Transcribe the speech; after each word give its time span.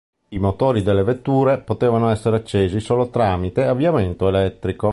I 0.29 0.39
motori 0.39 0.81
delle 0.81 1.03
vetture 1.03 1.59
potevano 1.59 2.09
essere 2.09 2.37
accesi 2.37 2.79
solo 2.79 3.09
tramite 3.11 3.65
avviamento 3.67 4.27
elettrico. 4.29 4.89